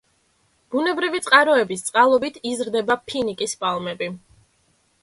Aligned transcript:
ბუნებრივი 0.75 1.21
წყაროების 1.27 1.85
წყალობით 1.91 2.41
იზრდება 2.53 2.99
ფინიკის 3.13 3.57
პალმები. 3.63 4.15